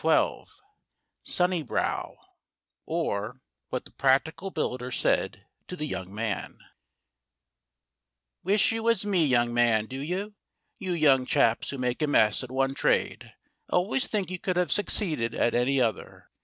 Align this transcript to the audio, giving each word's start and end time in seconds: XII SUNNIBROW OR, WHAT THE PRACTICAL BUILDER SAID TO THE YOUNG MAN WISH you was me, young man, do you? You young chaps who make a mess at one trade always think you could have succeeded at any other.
XII 0.03 0.45
SUNNIBROW 1.21 2.17
OR, 2.87 3.39
WHAT 3.69 3.85
THE 3.85 3.91
PRACTICAL 3.91 4.49
BUILDER 4.49 4.89
SAID 4.89 5.45
TO 5.67 5.75
THE 5.75 5.85
YOUNG 5.85 6.11
MAN 6.11 6.57
WISH 8.43 8.71
you 8.71 8.81
was 8.81 9.05
me, 9.05 9.23
young 9.23 9.53
man, 9.53 9.85
do 9.85 9.99
you? 9.99 10.33
You 10.79 10.93
young 10.93 11.27
chaps 11.27 11.69
who 11.69 11.77
make 11.77 12.01
a 12.01 12.07
mess 12.07 12.43
at 12.43 12.49
one 12.49 12.73
trade 12.73 13.35
always 13.69 14.07
think 14.07 14.31
you 14.31 14.39
could 14.39 14.55
have 14.55 14.71
succeeded 14.71 15.35
at 15.35 15.53
any 15.53 15.79
other. 15.79 16.31